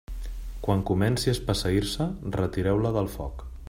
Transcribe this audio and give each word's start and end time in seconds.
Quan 0.67 0.81
comenci 0.91 1.31
a 1.31 1.35
espesseir-se, 1.37 2.09
retireu-la 2.41 2.99
del 2.99 3.17
foc. 3.19 3.51